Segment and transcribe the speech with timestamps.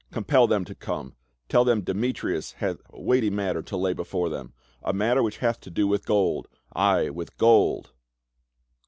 [0.11, 1.15] Compel them to come.
[1.47, 5.59] Tell them Demetrius hath a weighty matter to lay before them; a matter which hath
[5.59, 7.91] to do with gold— ay, with gold."